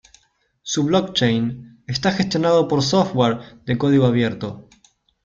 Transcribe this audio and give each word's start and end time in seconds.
Su 0.63 0.83
"blockchain" 0.85 1.83
está 1.85 2.11
gestionado 2.11 2.67
por 2.67 2.81
software 2.81 3.59
de 3.67 3.77
código 3.77 4.07
abierto. 4.07 4.67